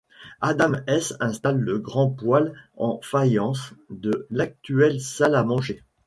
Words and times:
Adam 0.41 0.77
Hess 0.87 1.13
installe 1.19 1.59
le 1.59 1.77
grand 1.77 2.09
poêle 2.09 2.55
en 2.75 2.99
faïence 3.03 3.73
de 3.91 4.25
l’actuelle 4.31 4.99
salle 4.99 5.35
à 5.35 5.43
manger. 5.43 5.83